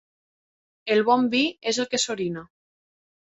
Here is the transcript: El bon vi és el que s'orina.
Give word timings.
El 0.95 1.03
bon 1.09 1.27
vi 1.35 1.41
és 1.73 1.79
el 1.85 1.89
que 1.93 2.01
s'orina. 2.05 2.45